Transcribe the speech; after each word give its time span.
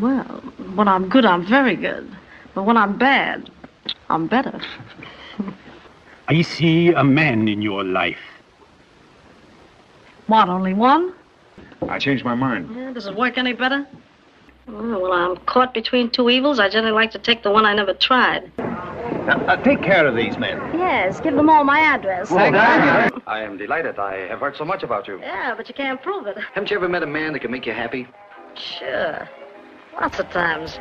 Well, 0.00 0.24
when 0.74 0.88
I'm 0.88 1.08
good, 1.08 1.24
I'm 1.24 1.46
very 1.46 1.76
good. 1.76 2.10
But 2.54 2.64
when 2.64 2.76
I'm 2.76 2.96
bad, 2.96 3.50
I'm 4.08 4.26
better. 4.26 4.60
I 6.28 6.42
see 6.42 6.88
a 6.92 7.04
man 7.04 7.48
in 7.48 7.60
your 7.60 7.84
life. 7.84 8.18
What, 10.26 10.48
only 10.48 10.74
one? 10.74 11.12
I 11.88 11.98
changed 11.98 12.24
my 12.24 12.34
mind. 12.34 12.74
Yeah, 12.74 12.92
does 12.92 13.06
it 13.06 13.16
work 13.16 13.36
any 13.36 13.52
better? 13.52 13.86
Oh, 14.68 15.00
well, 15.00 15.12
I'm 15.12 15.36
caught 15.46 15.74
between 15.74 16.10
two 16.10 16.30
evils. 16.30 16.60
I 16.60 16.68
generally 16.68 16.94
like 16.94 17.10
to 17.12 17.18
take 17.18 17.42
the 17.42 17.50
one 17.50 17.66
I 17.66 17.74
never 17.74 17.92
tried. 17.92 18.52
Now, 18.56 19.44
uh, 19.46 19.56
take 19.62 19.82
care 19.82 20.06
of 20.06 20.14
these 20.14 20.38
men. 20.38 20.56
Yes, 20.78 21.20
give 21.20 21.34
them 21.34 21.50
all 21.50 21.64
my 21.64 21.80
address. 21.80 22.30
I 22.30 23.42
am 23.42 23.58
delighted. 23.58 23.98
I 23.98 24.28
have 24.28 24.40
heard 24.40 24.56
so 24.56 24.64
much 24.64 24.82
about 24.82 25.08
you. 25.08 25.18
Yeah, 25.20 25.54
but 25.56 25.68
you 25.68 25.74
can't 25.74 26.00
prove 26.00 26.26
it. 26.26 26.38
Haven't 26.54 26.70
you 26.70 26.76
ever 26.76 26.88
met 26.88 27.02
a 27.02 27.06
man 27.06 27.32
that 27.32 27.40
can 27.40 27.50
make 27.50 27.66
you 27.66 27.72
happy? 27.72 28.06
Sure. 28.54 29.28
Lots 29.98 30.20
of 30.20 30.30
times. 30.30 30.78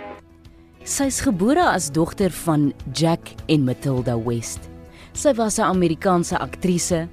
Sy's 0.84 1.22
gebore 1.22 1.62
as 1.62 1.90
dogter 1.90 2.32
van 2.46 2.74
Jack 2.94 3.34
en 3.48 3.66
Matilda 3.66 4.18
West. 4.18 4.70
Sy 5.14 5.34
was 5.34 5.60
'n 5.60 5.64
Amerikaanse 5.64 6.38
aktrise. 6.38 7.08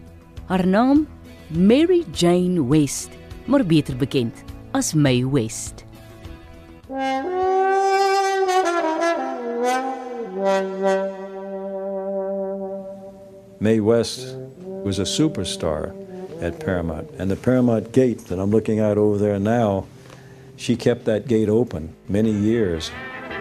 Haar 0.46 0.66
naam 0.66 1.06
Mary 1.50 2.04
Jane 2.12 2.68
West, 2.68 3.10
maar 3.46 3.64
beter 3.64 3.96
bekend 3.96 4.44
as 4.72 4.94
Mae 4.94 5.24
West. 5.24 5.84
Mae 13.58 13.80
West 13.80 14.36
was 14.84 14.98
a 14.98 15.04
superstar 15.04 15.92
at 16.40 16.60
Paramount. 16.60 17.10
And 17.18 17.30
the 17.30 17.36
Paramount 17.36 17.92
gate 17.92 18.26
that 18.28 18.38
I'm 18.38 18.50
looking 18.50 18.80
out 18.80 18.98
over 18.98 19.18
there 19.18 19.38
now, 19.40 19.86
she 20.56 20.76
kept 20.76 21.04
that 21.04 21.28
gate 21.28 21.48
open 21.48 21.94
many 22.08 22.32
years. 22.32 22.90
I 23.28 23.38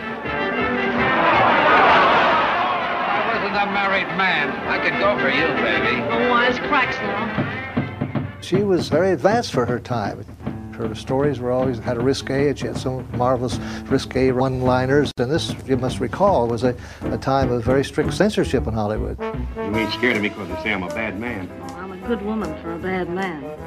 wasn't 3.33 3.55
a 3.55 3.65
married 3.71 4.07
man. 4.17 4.49
I 4.67 4.77
could 4.83 4.99
go 4.99 5.17
for 5.17 5.29
you, 5.29 5.47
baby. 5.63 5.97
No 6.01 6.29
wise 6.29 6.59
cracks 6.59 6.97
now. 6.97 8.39
She 8.41 8.63
was 8.63 8.89
very 8.89 9.11
advanced 9.11 9.51
for 9.51 9.65
her 9.65 9.79
time. 9.79 10.23
Her 10.73 10.93
stories 10.93 11.39
were 11.39 11.51
always 11.51 11.79
had 11.79 11.95
a 11.95 12.01
risque, 12.01 12.49
and 12.49 12.59
she 12.59 12.67
had 12.67 12.77
some 12.77 13.07
marvelous 13.17 13.57
risque 13.85 14.31
one-liners. 14.31 15.13
And 15.17 15.31
this, 15.31 15.55
you 15.65 15.77
must 15.77 16.01
recall, 16.01 16.47
was 16.47 16.65
a, 16.65 16.75
a 17.03 17.17
time 17.17 17.49
of 17.49 17.63
very 17.63 17.85
strict 17.85 18.13
censorship 18.13 18.67
in 18.67 18.73
Hollywood. 18.73 19.17
You 19.55 19.75
ain't 19.77 19.93
scared 19.93 20.17
of 20.17 20.21
me 20.21 20.27
because 20.29 20.49
they 20.49 20.55
say 20.63 20.73
I'm 20.73 20.83
a 20.83 20.89
bad 20.89 21.17
man. 21.17 21.49
Oh, 21.61 21.75
I'm 21.75 21.93
a 21.93 22.07
good 22.07 22.21
woman 22.21 22.53
for 22.61 22.73
a 22.73 22.77
bad 22.77 23.09
man. 23.09 23.57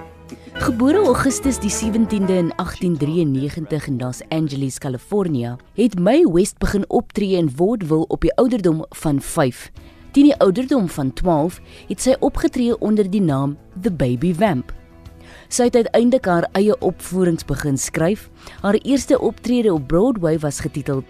Gebore 0.52 0.98
Augustus 1.06 1.58
die 1.58 1.70
17de 1.70 2.34
in 2.36 2.52
1893 2.56 3.86
in 3.86 3.98
Los 3.98 4.22
Angeles, 4.28 4.78
California, 4.78 5.56
het 5.74 5.98
Mae 5.98 6.24
West 6.32 6.58
begin 6.58 6.84
optree 6.88 7.36
in 7.36 7.50
vaudeville 7.50 8.06
op 8.06 8.20
die 8.20 8.34
ouderdom 8.36 8.84
van 8.90 9.20
5. 9.20 9.70
Teen 10.12 10.30
die 10.30 10.38
ouderdom 10.38 10.88
van 10.88 11.12
12 11.12 11.60
het 11.88 12.02
sy 12.02 12.16
opgetree 12.20 12.78
onder 12.78 13.10
die 13.10 13.22
naam 13.22 13.56
The 13.82 13.92
Baby 13.92 14.34
Vamp. 14.34 14.72
Sy 15.48 15.68
het 15.70 15.76
uiteindelik 15.76 16.26
haar 16.26 16.48
eie 16.52 16.74
opvoerings 16.78 17.44
begin 17.44 17.78
skryf. 17.78 18.28
Haar 18.60 18.80
eerste 18.82 19.20
optrede 19.20 19.72
op 19.72 19.86
Broadway 19.88 20.38
was 20.38 20.60
getiteld 20.60 21.04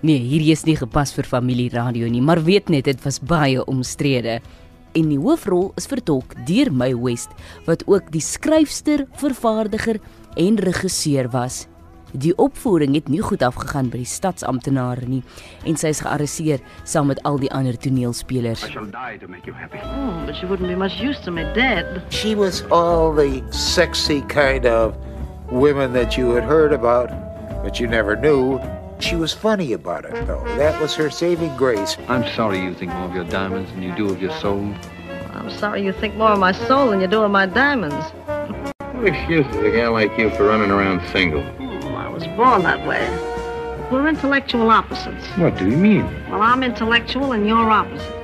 Nee, 0.00 0.16
hierdie 0.24 0.54
is 0.54 0.62
nie 0.64 0.78
gepas 0.80 1.10
vir 1.12 1.26
familieradio 1.28 2.08
nie, 2.08 2.22
maar 2.24 2.40
weet 2.40 2.70
net 2.72 2.86
dit 2.88 3.02
was 3.04 3.18
baie 3.20 3.60
omstrede. 3.68 4.38
En 4.92 5.10
die 5.10 5.20
hoofrol 5.20 5.70
is 5.78 5.86
vertolk 5.86 6.32
deur 6.48 6.72
Mae 6.74 6.96
West 6.98 7.30
wat 7.68 7.84
ook 7.86 8.10
die 8.10 8.22
skryfster, 8.24 9.06
vervaardiger 9.20 10.00
en 10.34 10.58
regisseur 10.58 11.30
was. 11.30 11.66
Die 12.10 12.32
opvoering 12.42 12.96
het 12.96 13.08
nie 13.08 13.20
goed 13.22 13.42
afgegaan 13.46 13.86
by 13.92 14.00
die 14.02 14.08
stadsamptenare 14.08 15.06
nie 15.06 15.20
en 15.62 15.78
sy 15.78 15.92
is 15.94 16.00
gearresteer 16.02 16.58
saam 16.82 17.06
met 17.12 17.20
al 17.28 17.38
die 17.38 17.50
ander 17.54 17.78
toneelspelers. 17.78 18.64
I 18.66 18.72
shall 18.72 18.90
die 18.90 19.18
to 19.22 19.28
make 19.30 19.46
you 19.46 19.54
happy. 19.54 19.78
Oh, 19.78 20.26
but 20.26 20.34
she 20.34 20.46
wouldn't 20.50 20.68
be 20.68 20.74
much 20.74 20.98
use 20.98 21.22
to 21.22 21.30
me 21.30 21.46
dead. 21.54 22.02
She 22.10 22.34
was 22.34 22.64
all 22.70 23.14
the 23.14 23.44
sexy 23.54 24.22
kind 24.26 24.66
of 24.66 24.96
women 25.50 25.92
that 25.92 26.18
you 26.18 26.34
had 26.34 26.42
heard 26.42 26.72
about, 26.72 27.10
but 27.62 27.78
you 27.78 27.86
never 27.86 28.16
knew. 28.16 28.58
She 29.00 29.16
was 29.16 29.32
funny 29.32 29.72
about 29.72 30.04
it, 30.04 30.26
though. 30.26 30.44
That 30.56 30.80
was 30.80 30.94
her 30.94 31.10
saving 31.10 31.56
grace. 31.56 31.96
I'm 32.08 32.24
sorry 32.34 32.60
you 32.60 32.74
think 32.74 32.92
more 32.92 33.08
of 33.08 33.14
your 33.14 33.24
diamonds 33.24 33.72
than 33.72 33.82
you 33.82 33.94
do 33.96 34.10
of 34.10 34.20
your 34.20 34.32
soul. 34.38 34.74
I'm 35.32 35.50
sorry 35.50 35.82
you 35.82 35.92
think 35.92 36.16
more 36.16 36.30
of 36.30 36.38
my 36.38 36.52
soul 36.52 36.90
than 36.90 37.00
you 37.00 37.06
do 37.06 37.22
of 37.22 37.30
my 37.30 37.46
diamonds. 37.46 38.04
Who 38.92 39.06
excuses 39.06 39.56
a 39.56 39.70
gal 39.70 39.92
like 39.92 40.16
you 40.18 40.28
for 40.30 40.44
running 40.44 40.70
around 40.70 41.00
single? 41.08 41.42
Oh, 41.42 41.94
I 41.94 42.08
was 42.08 42.24
born 42.36 42.62
that 42.62 42.86
way. 42.86 43.08
We're 43.90 44.06
intellectual 44.06 44.70
opposites. 44.70 45.26
What 45.38 45.56
do 45.56 45.68
you 45.68 45.76
mean? 45.76 46.04
Well, 46.30 46.42
I'm 46.42 46.62
intellectual 46.62 47.32
and 47.32 47.48
you're 47.48 47.70
opposite. 47.70 48.19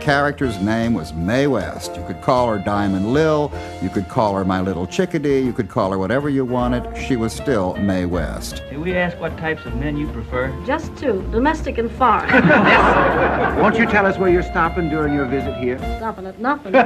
The 0.00 0.06
character's 0.06 0.58
name 0.62 0.94
was 0.94 1.12
Mae 1.12 1.46
West. 1.46 1.94
You 1.94 2.02
could 2.04 2.22
call 2.22 2.48
her 2.48 2.58
Diamond 2.58 3.12
Lil, 3.12 3.52
you 3.82 3.90
could 3.90 4.08
call 4.08 4.34
her 4.34 4.46
My 4.46 4.62
Little 4.62 4.86
Chickadee, 4.86 5.40
you 5.40 5.52
could 5.52 5.68
call 5.68 5.90
her 5.90 5.98
whatever 5.98 6.30
you 6.30 6.42
wanted. 6.42 6.96
She 6.96 7.16
was 7.16 7.34
still 7.34 7.76
Mae 7.76 8.06
West. 8.06 8.62
Can 8.70 8.80
we 8.80 8.96
ask 8.96 9.20
what 9.20 9.36
types 9.36 9.66
of 9.66 9.76
men 9.76 9.98
you 9.98 10.08
prefer? 10.08 10.58
Just 10.64 10.96
two, 10.96 11.22
domestic 11.32 11.76
and 11.76 11.90
foreign. 11.92 12.48
Won't 13.60 13.76
you 13.76 13.84
tell 13.84 14.06
us 14.06 14.16
where 14.16 14.30
you're 14.30 14.42
stopping 14.42 14.88
during 14.88 15.12
your 15.12 15.26
visit 15.26 15.54
here? 15.58 15.76
Stopping 15.98 16.26
at 16.26 16.40
nothing. 16.40 16.72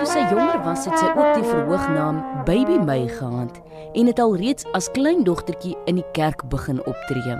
Toe 0.00 0.08
sy 0.08 0.24
jonger 0.32 0.62
was, 0.64 0.88
het 0.88 0.96
sy 0.96 1.12
ook 1.12 1.34
die 1.36 1.44
verhoognaam 1.44 2.24
Baby 2.48 2.80
May 2.80 3.04
gehad 3.12 3.60
en 3.92 4.08
het 4.08 4.24
al 4.24 4.40
reeds 4.40 4.64
as 4.72 4.88
kleindogtertjie 4.96 5.76
in 5.84 6.00
die 6.00 6.10
kerk 6.16 6.48
begin 6.48 6.80
optree. 6.86 7.36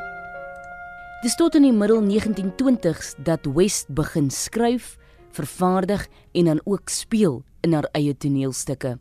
Dis 1.21 1.35
tot 1.37 1.53
in 1.59 1.67
die 1.67 1.75
middel 1.77 1.99
1920s 2.01 3.11
dat 3.21 3.45
West 3.53 3.91
begin 3.93 4.31
skryf, 4.33 4.95
vervaardig 5.37 6.07
en 6.33 6.47
dan 6.49 6.61
ook 6.65 6.89
speel 6.89 7.43
in 7.61 7.75
haar 7.77 7.85
eie 7.93 8.15
toneelstukke. 8.17 8.95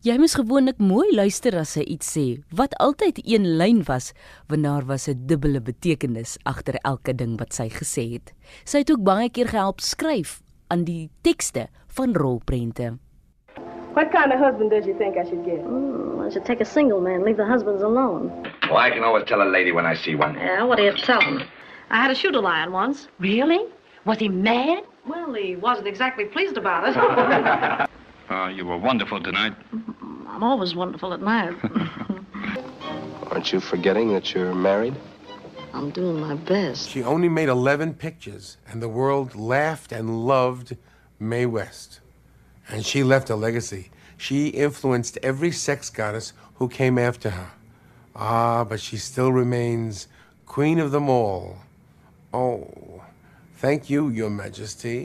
Jy 0.00 0.14
moes 0.16 0.38
gewoonlik 0.38 0.80
mooi 0.80 1.10
luister 1.12 1.58
as 1.60 1.74
sy 1.76 1.84
iets 1.92 2.08
sê, 2.16 2.24
wat 2.56 2.72
altyd 2.80 3.20
een 3.20 3.44
lyn 3.60 3.82
was, 3.84 4.14
want 4.48 4.64
daar 4.64 4.88
was 4.88 5.08
'n 5.08 5.26
dubbele 5.28 5.60
betekenis 5.60 6.38
agter 6.44 6.80
elke 6.80 7.12
ding 7.12 7.36
wat 7.38 7.52
sy 7.52 7.68
gesê 7.68 8.12
het. 8.16 8.32
Sy 8.64 8.78
het 8.78 8.90
ook 8.90 9.04
baie 9.04 9.28
keer 9.28 9.48
gehelp 9.48 9.80
skryf 9.80 10.40
aan 10.68 10.84
die 10.84 11.10
tekste 11.20 11.68
van 11.88 12.14
rolprente. 12.14 12.96
What 13.92 14.10
kind 14.10 14.32
of 14.32 14.40
husband 14.40 14.70
does 14.70 14.86
you 14.86 14.96
think 14.96 15.16
I 15.16 15.28
should 15.28 15.44
get? 15.44 15.60
Mm, 15.66 16.24
I 16.26 16.30
should 16.30 16.46
take 16.46 16.62
a 16.62 16.64
single 16.64 17.00
man, 17.00 17.24
leave 17.24 17.36
the 17.36 17.44
husbands 17.44 17.82
alone. 17.82 18.32
Well, 18.68 18.78
I 18.78 18.90
can 18.90 19.02
always 19.02 19.24
tell 19.24 19.40
a 19.40 19.48
lady 19.48 19.72
when 19.72 19.86
I 19.86 19.94
see 19.94 20.14
one. 20.14 20.34
Yeah, 20.34 20.62
what 20.64 20.76
do 20.76 20.84
you 20.84 20.92
tell 20.92 21.20
them? 21.20 21.42
I 21.90 22.02
had 22.02 22.10
a 22.10 22.14
shoot 22.14 22.34
a 22.34 22.40
lion 22.40 22.70
once. 22.70 23.08
Really? 23.18 23.64
Was 24.04 24.18
he 24.18 24.28
mad? 24.28 24.84
Well, 25.06 25.32
he 25.32 25.56
wasn't 25.56 25.88
exactly 25.88 26.26
pleased 26.26 26.58
about 26.58 26.88
it. 26.88 27.88
Uh, 28.30 28.48
you 28.54 28.66
were 28.66 28.76
wonderful 28.76 29.22
tonight. 29.22 29.54
I'm 30.28 30.42
always 30.42 30.74
wonderful 30.74 31.14
at 31.14 31.22
night. 31.22 31.56
Aren't 33.30 33.52
you 33.52 33.60
forgetting 33.60 34.12
that 34.12 34.34
you're 34.34 34.54
married? 34.54 34.94
I'm 35.72 35.90
doing 35.90 36.20
my 36.20 36.34
best. 36.34 36.90
She 36.90 37.02
only 37.02 37.28
made 37.28 37.48
11 37.48 37.94
pictures, 37.94 38.58
and 38.66 38.82
the 38.82 38.88
world 38.88 39.34
laughed 39.34 39.92
and 39.92 40.26
loved 40.26 40.76
Mae 41.18 41.46
West. 41.46 42.00
And 42.68 42.84
she 42.84 43.02
left 43.02 43.30
a 43.30 43.36
legacy. 43.36 43.90
She 44.16 44.48
influenced 44.48 45.18
every 45.22 45.52
sex 45.52 45.88
goddess 45.88 46.32
who 46.56 46.68
came 46.68 46.98
after 46.98 47.30
her. 47.30 47.50
Ah, 48.14 48.64
but 48.64 48.80
she 48.80 48.96
still 48.96 49.32
remains 49.32 50.08
queen 50.46 50.78
of 50.78 50.90
them 50.90 51.08
all. 51.08 51.58
Oh, 52.32 53.02
thank 53.56 53.88
you, 53.88 54.08
Your 54.08 54.30
Majesty. 54.30 55.04